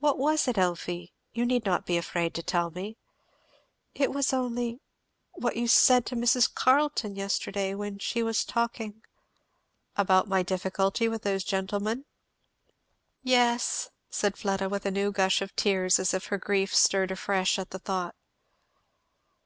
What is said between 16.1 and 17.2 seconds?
if her grief stirred